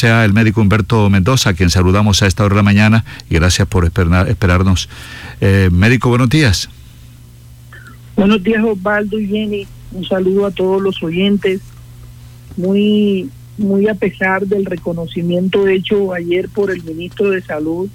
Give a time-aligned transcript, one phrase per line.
[0.00, 3.34] sea el médico Humberto Mendoza, a quien saludamos a esta hora de la mañana y
[3.34, 4.88] gracias por esperarnos.
[5.42, 6.70] Eh, médico, buenos días.
[8.16, 11.60] Buenos días Osvaldo y Jenny, un saludo a todos los oyentes,
[12.56, 13.28] muy,
[13.58, 17.90] muy a pesar del reconocimiento hecho ayer por el ministro de Salud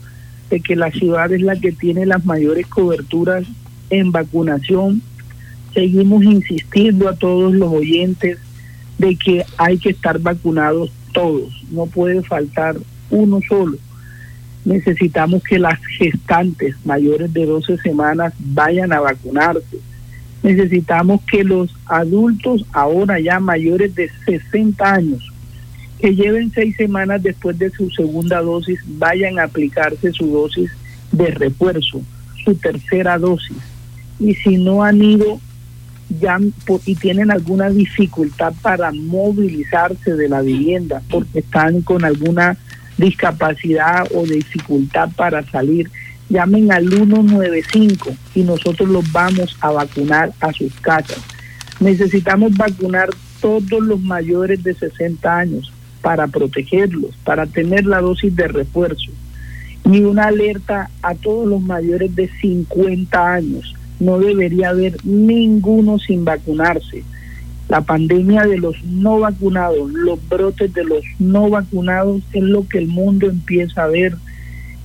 [0.52, 3.48] de que la ciudad es la que tiene las mayores coberturas
[3.90, 5.02] en vacunación,
[5.74, 8.38] seguimos insistiendo a todos los oyentes
[9.00, 12.76] de que hay que estar vacunados todos, no puede faltar
[13.10, 13.78] uno solo.
[14.66, 19.80] Necesitamos que las gestantes mayores de 12 semanas vayan a vacunarse.
[20.44, 25.32] Necesitamos que los adultos ahora ya mayores de 60 años,
[26.00, 30.70] que lleven seis semanas después de su segunda dosis, vayan a aplicarse su dosis
[31.12, 32.02] de refuerzo,
[32.44, 33.58] su tercera dosis.
[34.20, 35.40] Y si no han ido,
[36.10, 36.40] ya
[36.86, 42.58] y tienen alguna dificultad para movilizarse de la vivienda porque están con alguna
[42.98, 45.90] discapacidad o dificultad para salir,
[46.30, 51.20] llamen al 195 y nosotros los vamos a vacunar a sus casas.
[51.80, 53.10] Necesitamos vacunar
[53.42, 59.12] todos los mayores de 60 años para protegerlos, para tener la dosis de refuerzo.
[59.92, 66.26] Y una alerta a todos los mayores de 50 años no debería haber ninguno sin
[66.26, 67.04] vacunarse.
[67.70, 72.78] La pandemia de los no vacunados, los brotes de los no vacunados es lo que
[72.78, 74.16] el mundo empieza a ver,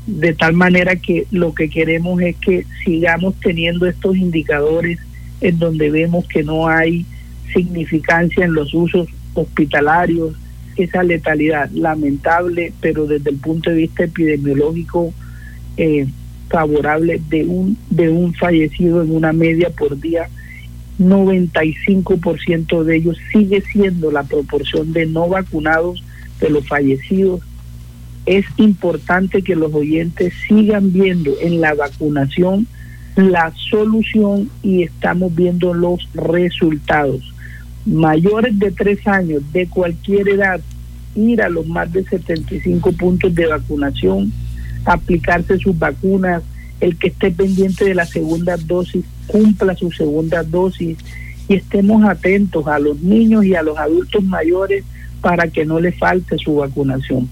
[0.06, 4.98] de tal manera que lo que queremos es que sigamos teniendo estos indicadores
[5.40, 7.04] en donde vemos que no hay
[7.52, 10.34] significancia en los usos hospitalarios,
[10.76, 15.12] esa letalidad lamentable, pero desde el punto de vista epidemiológico
[15.76, 16.06] eh,
[16.50, 20.28] favorable de un, de un fallecido en una media por día,
[20.98, 26.02] 95% de ellos sigue siendo la proporción de no vacunados
[26.40, 27.40] de los fallecidos.
[28.26, 32.66] Es importante que los oyentes sigan viendo en la vacunación
[33.16, 37.22] la solución y estamos viendo los resultados.
[37.86, 40.60] Mayores de tres años, de cualquier edad,
[41.14, 44.32] ir a los más de 75 puntos de vacunación
[44.84, 46.42] aplicarse sus vacunas,
[46.80, 50.98] el que esté pendiente de la segunda dosis, cumpla su segunda dosis
[51.48, 54.84] y estemos atentos a los niños y a los adultos mayores
[55.20, 57.28] para que no les falte su vacunación.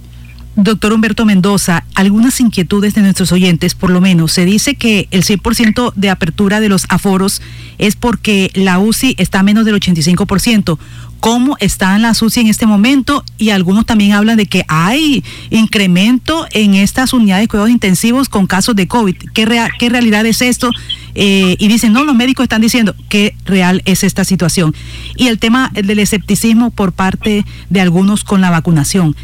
[0.60, 4.32] Doctor Humberto Mendoza, algunas inquietudes de nuestros oyentes, por lo menos.
[4.32, 7.40] Se dice que el 100% de apertura de los aforos
[7.78, 10.76] es porque la UCI está a menos del 85%
[11.20, 16.46] cómo están las UCI en este momento y algunos también hablan de que hay incremento
[16.52, 19.16] en estas unidades de cuidados intensivos con casos de COVID.
[19.34, 20.70] ¿Qué, qué realidad es esto?
[21.14, 24.74] Eh, y dicen, no, los médicos están diciendo qué real es esta situación.
[25.16, 29.16] Y el tema del escepticismo por parte de algunos con la vacunación.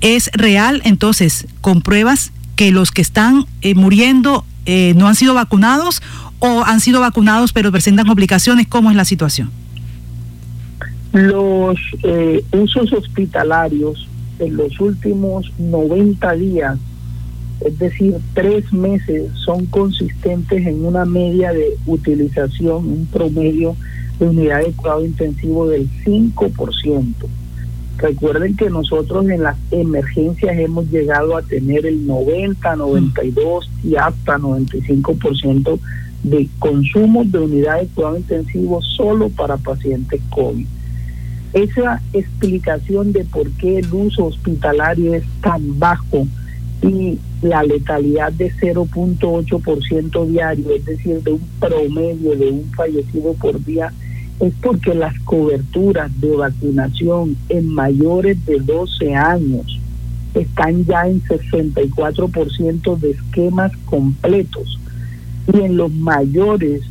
[0.00, 5.34] ¿Es real entonces con pruebas que los que están eh, muriendo eh, no han sido
[5.34, 6.02] vacunados
[6.38, 8.66] o han sido vacunados pero presentan complicaciones?
[8.66, 9.50] ¿Cómo es la situación?
[11.12, 16.78] Los eh, usos hospitalarios en los últimos 90 días,
[17.60, 23.76] es decir, tres meses, son consistentes en una media de utilización, un promedio
[24.18, 27.14] de unidad de cuidado intensivo del 5%.
[28.00, 34.38] Recuerden que nosotros en las emergencias hemos llegado a tener el 90, 92 y hasta
[34.38, 35.78] 95%
[36.22, 40.66] de consumo de unidades de cuidado intensivo solo para pacientes COVID.
[41.52, 46.26] Esa explicación de por qué el uso hospitalario es tan bajo
[46.82, 53.62] y la letalidad de 0.8% diario, es decir, de un promedio de un fallecido por
[53.64, 53.92] día,
[54.40, 59.78] es porque las coberturas de vacunación en mayores de 12 años
[60.34, 64.78] están ya en 64% de esquemas completos
[65.52, 66.82] y en los mayores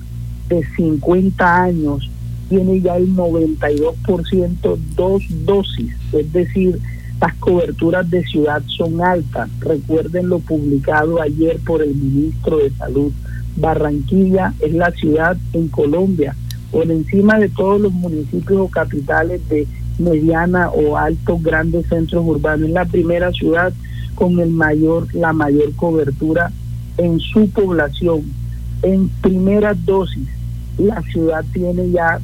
[0.50, 2.10] de 50 años
[2.50, 6.80] tiene ya el 92% dos dosis, es decir,
[7.22, 9.50] las coberturas de ciudad son altas.
[9.60, 13.12] Recuerden lo publicado ayer por el ministro de Salud.
[13.58, 16.36] Barranquilla es la ciudad en Colombia,
[16.72, 19.68] por encima de todos los municipios o capitales de
[19.98, 22.68] mediana o altos grandes centros urbanos.
[22.68, 23.74] Es la primera ciudad
[24.16, 26.52] con el mayor, la mayor cobertura
[26.98, 28.24] en su población.
[28.82, 30.28] En primera dosis,
[30.78, 32.20] la ciudad tiene ya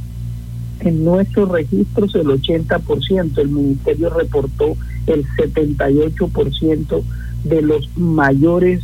[0.81, 4.75] en nuestros registros el 80%, el ministerio reportó
[5.07, 7.03] el 78%
[7.43, 8.81] de los mayores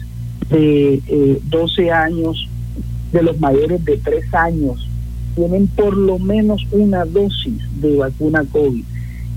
[0.50, 2.48] de 12 eh, años,
[3.12, 4.88] de los mayores de 3 años,
[5.36, 8.84] tienen por lo menos una dosis de vacuna COVID.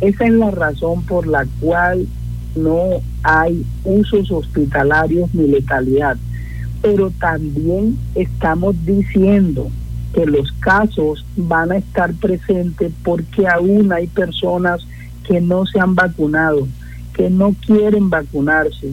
[0.01, 2.07] Esa es la razón por la cual
[2.57, 6.17] no hay usos hospitalarios ni letalidad.
[6.83, 9.71] Pero también estamos diciendo
[10.13, 14.87] que los casos van a estar presentes porque aún hay personas
[15.27, 16.69] que no se han vacunado,
[17.15, 18.93] que no quieren vacunarse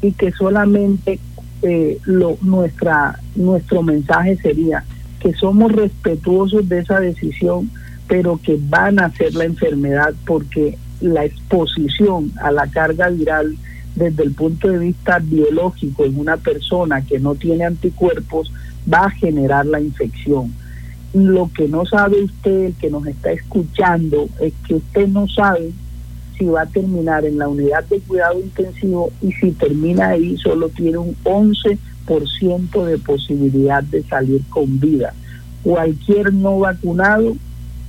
[0.00, 1.18] y que solamente
[1.62, 4.84] eh, lo, nuestra, nuestro mensaje sería
[5.22, 7.70] que somos respetuosos de esa decisión,
[8.08, 13.56] pero que van a hacer la enfermedad porque la exposición a la carga viral
[13.94, 18.52] desde el punto de vista biológico en una persona que no tiene anticuerpos
[18.92, 20.52] va a generar la infección.
[21.14, 25.70] Lo que no sabe usted, el que nos está escuchando, es que usted no sabe
[26.36, 30.68] si va a terminar en la unidad de cuidado intensivo y si termina ahí solo
[30.70, 35.14] tiene un 11% de posibilidad de salir con vida.
[35.62, 37.36] Cualquier no vacunado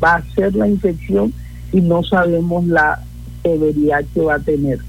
[0.03, 1.33] va a hacer la infección
[1.71, 2.99] y no sabemos la
[3.41, 4.79] severidad que va a tener.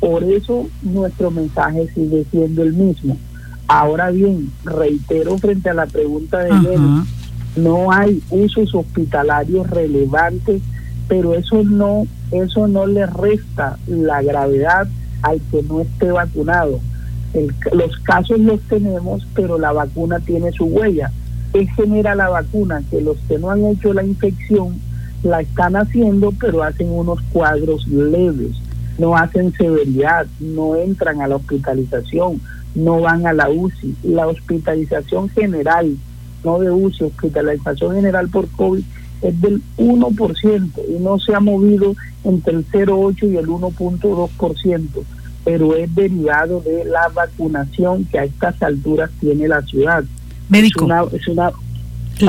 [0.00, 3.16] Por eso nuestro mensaje sigue siendo el mismo.
[3.68, 7.04] Ahora bien, reitero frente a la pregunta de Jenny,
[7.56, 10.62] no hay usos hospitalarios relevantes,
[11.08, 14.88] pero eso no eso no le resta la gravedad
[15.22, 16.80] al que no esté vacunado.
[17.72, 21.10] Los casos los tenemos, pero la vacuna tiene su huella.
[21.52, 22.82] ¿Qué genera la vacuna?
[22.90, 24.80] Que los que no han hecho la infección
[25.22, 28.56] la están haciendo, pero hacen unos cuadros leves,
[28.98, 32.40] no hacen severidad, no entran a la hospitalización,
[32.74, 33.96] no van a la UCI.
[34.04, 35.96] La hospitalización general,
[36.44, 38.82] no de UCI, hospitalización general por COVID
[39.22, 41.94] es del 1% y no se ha movido
[42.24, 44.88] entre el 0,8 y el 1.2%,
[45.46, 50.02] pero es derivado de la vacunación que a estas alturas tiene la ciudad.
[50.48, 50.88] Médico.
[51.12, 51.52] Es una,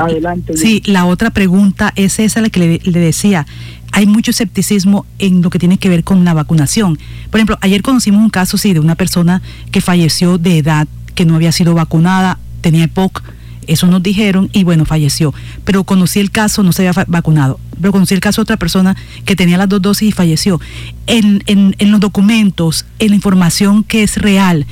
[0.00, 0.56] adelante.
[0.56, 3.44] Sí, la otra pregunta es esa la que le, le decía.
[3.90, 6.96] Hay mucho escepticismo en lo que tiene que ver con la vacunación.
[7.30, 9.42] Por ejemplo, ayer conocimos un caso, sí, de una persona
[9.72, 10.86] que falleció de edad,
[11.16, 13.20] que no había sido vacunada, tenía EPOC,
[13.68, 15.32] eso nos dijeron y bueno, falleció.
[15.64, 18.96] Pero conocí el caso, no se había vacunado, pero conocí el caso de otra persona
[19.24, 20.60] que tenía las dos dosis y falleció.
[21.06, 24.66] En, en, en los documentos, en la información que es real,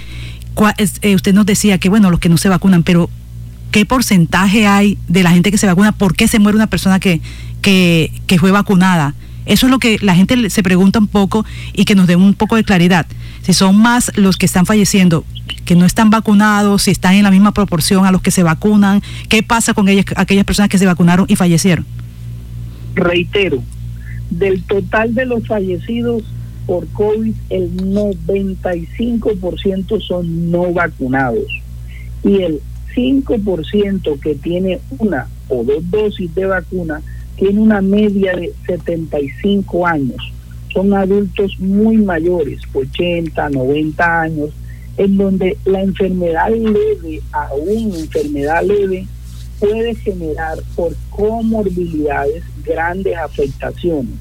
[1.03, 3.11] eh, usted nos decía que bueno, los que no se vacunan, pero
[3.71, 5.93] ¿qué porcentaje hay de la gente que se vacuna?
[5.93, 7.21] ¿Por qué se muere una persona que,
[7.61, 9.15] que, que fue vacunada?
[9.47, 12.35] Eso es lo que la gente se pregunta un poco y que nos dé un
[12.35, 13.07] poco de claridad.
[13.43, 15.25] Si son más los que están falleciendo
[15.65, 19.03] que no están vacunados, si están en la misma proporción a los que se vacunan,
[19.29, 21.87] ¿qué pasa con ellas, aquellas personas que se vacunaron y fallecieron?
[22.95, 23.63] Reitero,
[24.31, 26.25] del total de los fallecidos
[26.67, 31.47] por COVID, el 95% son no vacunados
[32.25, 32.61] y el
[32.95, 37.03] 5% que tiene una o dos dosis de vacuna
[37.37, 40.17] tiene una media de 75 años.
[40.73, 44.51] Son adultos muy mayores, 80, 90 años,
[44.97, 49.07] en donde la enfermedad leve, aún enfermedad leve,
[49.59, 54.15] puede generar por comorbilidades grandes afectaciones.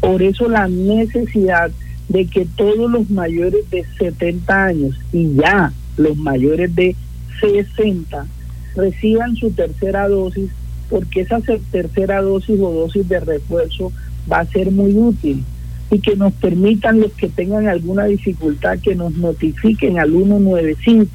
[0.00, 1.70] Por eso la necesidad
[2.08, 6.96] de que todos los mayores de 70 años y ya los mayores de
[7.40, 8.26] 60
[8.74, 10.50] reciban su tercera dosis,
[10.88, 11.40] porque esa
[11.70, 13.92] tercera dosis o dosis de refuerzo
[14.30, 15.44] va a ser muy útil
[15.90, 21.10] y que nos permitan los que tengan alguna dificultad que nos notifiquen al 195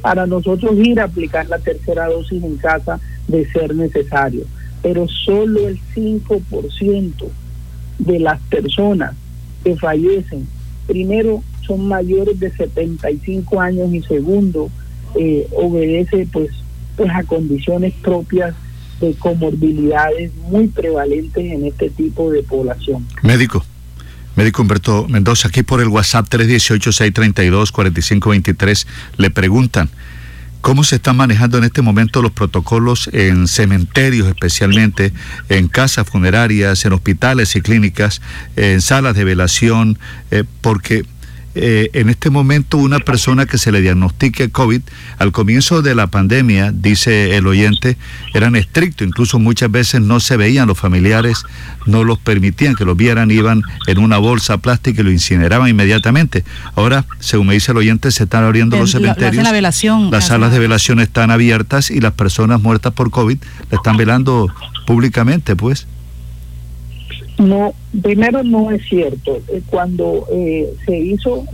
[0.00, 4.44] para nosotros ir a aplicar la tercera dosis en casa de ser necesario.
[4.82, 7.12] Pero solo el 5%
[7.98, 9.14] de las personas
[9.62, 10.46] que fallecen,
[10.86, 14.68] primero son mayores de 75 años y segundo
[15.18, 16.50] eh, obedece pues,
[16.96, 18.54] pues a condiciones propias
[19.04, 23.06] de comorbilidades muy prevalentes en este tipo de población.
[23.22, 23.64] Médico.
[24.36, 29.90] Médico Humberto Mendoza, aquí por el WhatsApp 318-632-4523 le preguntan,
[30.60, 35.12] ¿cómo se están manejando en este momento los protocolos en cementerios especialmente,
[35.48, 38.20] en casas funerarias, en hospitales y clínicas,
[38.56, 40.00] en salas de velación?
[40.32, 41.04] Eh, porque
[41.54, 44.82] eh, en este momento una persona que se le diagnostique COVID,
[45.18, 47.96] al comienzo de la pandemia, dice el oyente,
[48.32, 51.44] eran estrictos, incluso muchas veces no se veían los familiares,
[51.86, 56.44] no los permitían que los vieran, iban en una bolsa plástica y lo incineraban inmediatamente.
[56.74, 59.36] Ahora, según me dice el oyente, se están abriendo los cementerios.
[60.10, 63.38] las salas de velación están abiertas y las personas muertas por COVID
[63.70, 64.52] le están velando
[64.86, 65.86] públicamente, pues.
[67.38, 69.40] No, primero no es cierto.
[69.48, 71.44] Eh, cuando eh, se hizo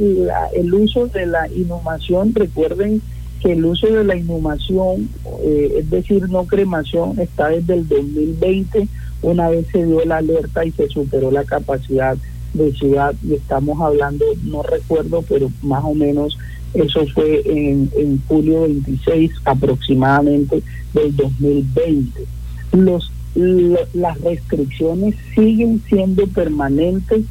[0.55, 3.01] el uso de la inhumación, recuerden
[3.41, 5.09] que el uso de la inhumación,
[5.43, 8.89] eh, es decir, no cremación, está desde el 2020,
[9.23, 12.17] una vez se dio la alerta y se superó la capacidad
[12.53, 16.37] de ciudad y estamos hablando, no recuerdo, pero más o menos
[16.75, 22.25] eso fue en, en julio 26 aproximadamente del 2020.
[22.73, 27.25] Los, las restricciones siguen siendo permanentes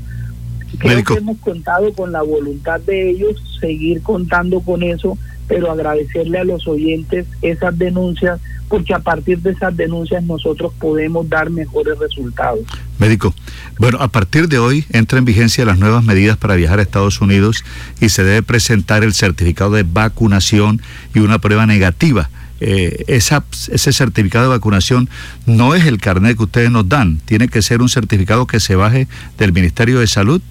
[0.79, 5.17] creo que hemos contado con la voluntad de ellos seguir contando con eso
[5.47, 11.29] pero agradecerle a los oyentes esas denuncias, porque a partir de esas denuncias nosotros podemos
[11.29, 12.61] dar mejores resultados.
[12.97, 13.33] Médico,
[13.77, 17.21] bueno, a partir de hoy entra en vigencia las nuevas medidas para viajar a Estados
[17.21, 17.63] Unidos
[18.01, 20.81] y se debe presentar el certificado de vacunación
[21.13, 22.29] y una prueba negativa.
[22.61, 25.09] Eh, esa, ese certificado de vacunación
[25.45, 28.75] no es el carnet que ustedes nos dan, tiene que ser un certificado que se
[28.75, 29.07] baje
[29.37, 30.41] del Ministerio de Salud.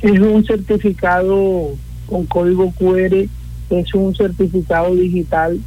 [0.00, 1.76] Es un certificado
[2.06, 3.28] con código QR,
[3.70, 5.60] es un certificado digital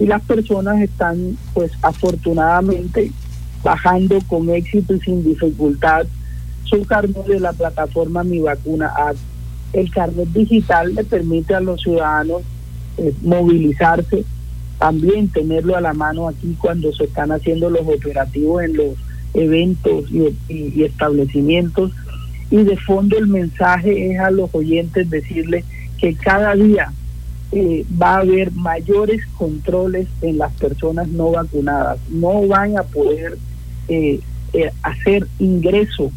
[0.00, 3.12] y las personas están pues afortunadamente
[3.62, 6.06] bajando con éxito y sin dificultad
[6.64, 9.16] su carnet de la plataforma Mi Vacuna App.
[9.72, 12.42] El carnet digital le permite a los ciudadanos
[12.98, 14.24] eh, movilizarse,
[14.78, 18.94] también tenerlo a la mano aquí cuando se están haciendo los operativos en los
[19.34, 21.92] eventos y establecimientos
[22.50, 25.64] y de fondo el mensaje es a los oyentes decirles
[25.98, 26.92] que cada día
[27.52, 31.98] eh, va a haber mayores controles en las personas no vacunadas.
[32.10, 33.38] No van a poder
[33.88, 34.20] eh,
[34.52, 36.10] eh, hacer ingreso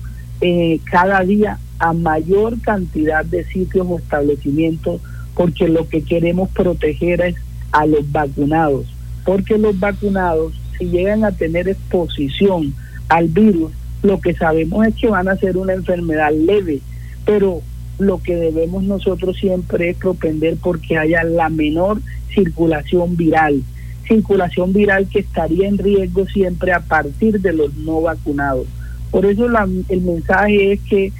[0.86, 5.00] cada día a mayor cantidad de sitios o establecimientos
[5.36, 7.36] porque lo que queremos proteger es
[7.72, 8.86] a los vacunados.
[9.26, 12.74] Porque los vacunados, si llegan a tener exposición
[13.10, 13.72] al virus,
[14.04, 16.82] lo que sabemos es que van a ser una enfermedad leve,
[17.26, 17.62] pero
[18.00, 22.02] lo que debemos nosotros siempre es propender porque haya la menor
[22.34, 23.62] circulación viral,
[24.08, 28.66] circulación viral que estaría en riesgo siempre a partir de los no vacunados.
[29.12, 29.46] Por eso
[29.90, 31.12] el mensaje es que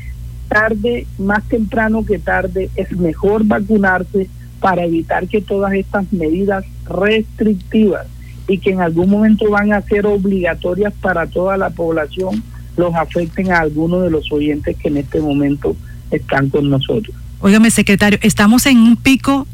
[0.52, 4.28] tarde, más temprano que tarde, es mejor vacunarse
[4.60, 8.06] para evitar que todas estas medidas restrictivas
[8.50, 12.44] y que en algún momento van a ser obligatorias para toda la población
[12.76, 15.74] los afecten a algunos de los oyentes que en este momento
[16.12, 17.16] están con nosotros.
[17.40, 19.48] Óigame, secretario, ¿estamos en un pico?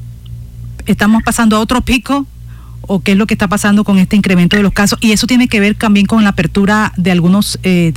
[0.87, 2.25] ¿Estamos pasando a otro pico?
[2.81, 4.97] ¿O qué es lo que está pasando con este incremento de los casos?
[4.99, 7.59] Y eso tiene que ver también con la apertura de algunos...
[7.61, 7.93] Eh,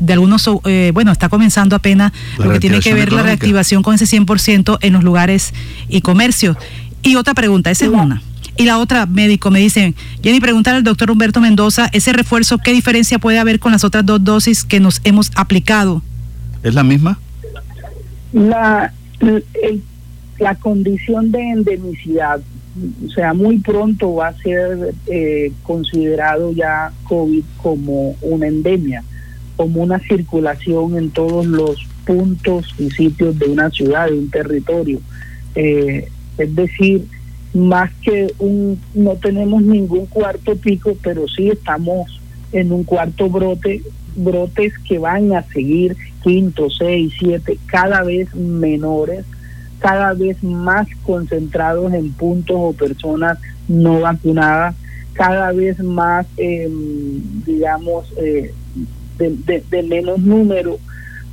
[0.00, 3.94] de algunos, eh, bueno, está comenzando apenas lo que tiene que ver la reactivación con
[3.94, 5.52] ese 100% en los lugares
[5.88, 6.56] y comercios.
[7.02, 8.22] Y otra pregunta, esa es una.
[8.56, 12.72] Y la otra, médico, me dice, Jenny, preguntar al doctor Humberto Mendoza, ese refuerzo, ¿qué
[12.72, 16.02] diferencia puede haber con las otras dos dosis que nos hemos aplicado?
[16.64, 17.20] ¿Es la misma?
[18.32, 18.92] La,
[20.40, 22.40] la condición de endemicidad,
[23.06, 29.04] o sea, muy pronto va a ser eh, considerado ya COVID como una endemia,
[29.58, 35.00] como una circulación en todos los puntos y sitios de una ciudad, de un territorio.
[35.56, 37.04] Eh, es decir,
[37.52, 42.20] más que un, no tenemos ningún cuarto pico, pero sí estamos
[42.52, 43.82] en un cuarto brote,
[44.14, 49.24] brotes que van a seguir quinto, seis, siete, cada vez menores,
[49.80, 54.76] cada vez más concentrados en puntos o personas no vacunadas,
[55.14, 58.54] cada vez más, em, digamos, eh,
[59.18, 60.78] de, menos número,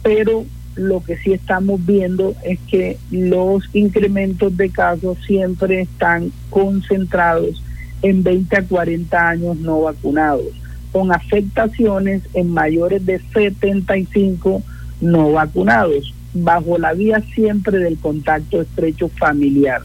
[0.03, 7.63] pero lo que sí estamos viendo es que los incrementos de casos siempre están concentrados
[8.01, 10.47] en 20 a 40 años no vacunados,
[10.91, 14.61] con afectaciones en mayores de 75
[15.01, 19.81] no vacunados, bajo la vía siempre del contacto estrecho familiar.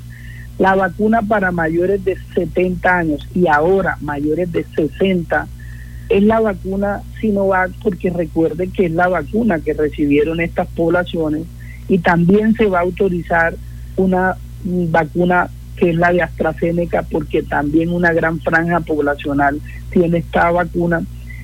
[0.59, 5.49] La vacuna para mayores de 70 años y ahora mayores de 60
[6.11, 11.45] es la vacuna Sinovac porque recuerde que es la vacuna que recibieron estas poblaciones
[11.89, 13.55] y también se va a autorizar
[13.97, 20.51] una vacuna que es la de AstraZeneca porque también una gran franja poblacional tiene esta
[20.51, 21.03] vacuna.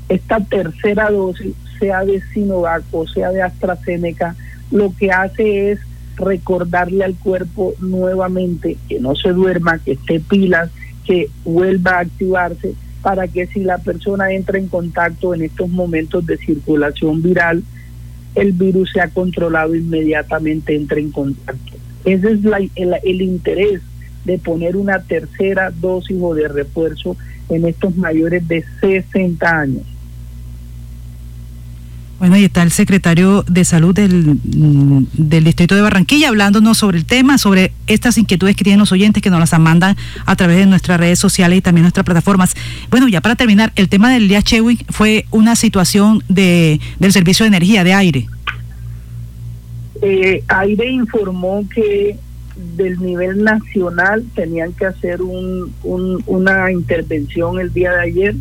[0.09, 4.35] Esta tercera dosis, sea de Sinovac o sea de AstraZeneca,
[4.73, 5.81] lo que hace es
[6.17, 10.71] recordarle al cuerpo nuevamente que no se duerma, que esté pilas,
[11.05, 12.75] que vuelva a activarse
[13.07, 17.63] para que si la persona entra en contacto en estos momentos de circulación viral,
[18.35, 21.77] el virus se ha controlado inmediatamente entre en contacto.
[22.05, 22.41] Ese es
[22.75, 23.81] el, interés
[24.25, 27.17] de poner una tercera dosis o de refuerzo
[27.49, 29.85] en estos mayores de 60 años.
[32.19, 36.97] Bueno, y está el secretario de Salud del, mm, del, Distrito de Barranquilla hablándonos sobre
[36.97, 40.57] el tema, sobre estas inquietudes que tienen los oyentes que nos las mandan a través
[40.57, 42.55] de nuestras redes sociales y también nuestras plataformas.
[42.91, 47.45] Bueno, ya para terminar, el tema del día Chewing fue una situación de, del servicio
[47.45, 48.27] de energía, de aire.
[50.01, 52.17] Eh, aire informó que
[52.77, 58.35] del nivel nacional tenían que hacer un, una intervención el día de ayer.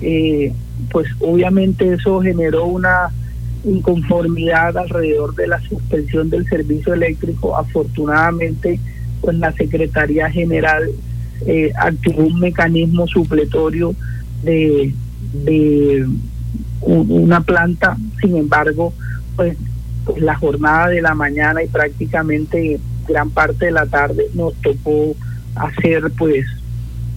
[0.00, 0.52] Eh,
[0.90, 3.10] pues obviamente eso generó una
[3.64, 7.56] inconformidad alrededor de la suspensión del servicio eléctrico.
[7.56, 8.78] Afortunadamente,
[9.20, 10.84] pues la Secretaría General
[11.46, 13.94] eh, activó un mecanismo supletorio
[14.42, 14.92] de,
[15.44, 16.06] de
[16.82, 18.92] una planta, sin embargo,
[19.36, 19.56] pues,
[20.04, 25.14] pues, la jornada de la mañana y prácticamente gran parte de la tarde nos tocó
[25.54, 26.46] hacer pues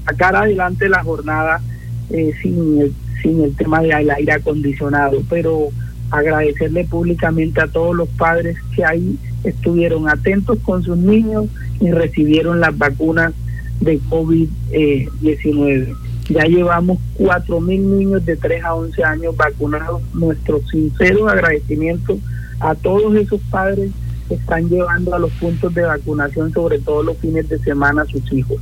[0.05, 1.62] sacar adelante la jornada
[2.09, 5.69] eh, sin el sin el tema del aire acondicionado, pero
[6.11, 11.47] agradecerle públicamente a todos los padres que ahí estuvieron atentos con sus niños
[11.79, 13.33] y recibieron las vacunas
[13.81, 15.95] de COVID-19.
[16.29, 20.01] ya llevamos cuatro mil niños de 3 a 11 años vacunados.
[20.13, 22.17] Nuestro sincero agradecimiento
[22.59, 23.91] a todos esos padres
[24.27, 28.05] que están llevando a los puntos de vacunación, sobre todo los fines de semana, a
[28.05, 28.57] sus hijos.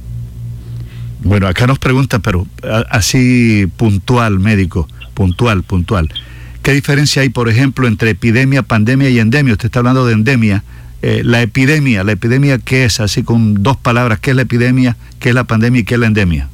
[1.24, 2.46] Bueno, acá nos pregunta, pero
[2.90, 6.10] así puntual, médico, puntual, puntual.
[6.62, 9.54] ¿Qué diferencia hay, por ejemplo, entre epidemia, pandemia y endemia?
[9.54, 10.64] Usted está hablando de endemia.
[11.02, 13.00] Eh, la epidemia, ¿la epidemia qué es?
[13.00, 16.00] Así con dos palabras, ¿qué es la epidemia, qué es la pandemia y qué es
[16.00, 16.50] la endemia?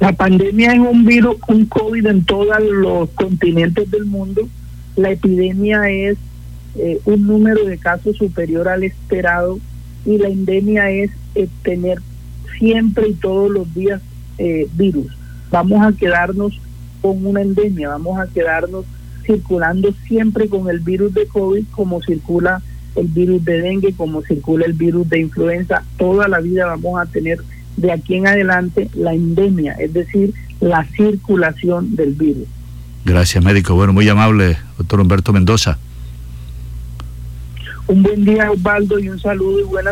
[0.00, 4.48] La pandemia es un virus, un COVID en todos los continentes del mundo.
[4.96, 6.16] La epidemia es
[6.76, 9.60] eh, un número de casos superior al esperado
[10.04, 12.00] y la endemia es eh, tener
[12.60, 14.00] siempre y todos los días
[14.38, 15.06] eh, virus.
[15.50, 16.60] Vamos a quedarnos
[17.02, 18.84] con una endemia, vamos a quedarnos
[19.26, 22.62] circulando siempre con el virus de COVID como circula
[22.94, 25.82] el virus de dengue, como circula el virus de influenza.
[25.96, 27.40] Toda la vida vamos a tener
[27.76, 32.46] de aquí en adelante la endemia, es decir, la circulación del virus.
[33.04, 33.74] Gracias, médico.
[33.74, 35.78] Bueno, muy amable, doctor Humberto Mendoza.
[37.86, 39.88] Un buen día, Osvaldo, y un saludo y buenas